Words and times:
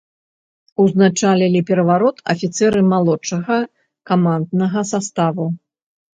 Узначалілі 0.83 1.61
пераварот 1.69 2.17
афіцэры 2.35 2.79
малодшага 2.93 3.59
каманднага 4.13 4.79
саставу. 4.95 5.49